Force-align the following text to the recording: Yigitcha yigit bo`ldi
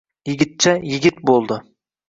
Yigitcha 0.29 0.73
yigit 0.93 1.23
bo`ldi 1.31 1.63